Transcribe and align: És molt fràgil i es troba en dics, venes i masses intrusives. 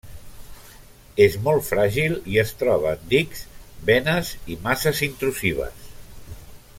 És 1.25 1.35
molt 1.47 1.67
fràgil 1.67 2.15
i 2.37 2.41
es 2.45 2.53
troba 2.63 2.95
en 2.99 3.05
dics, 3.13 3.45
venes 3.93 4.35
i 4.55 4.61
masses 4.67 5.07
intrusives. 5.13 5.89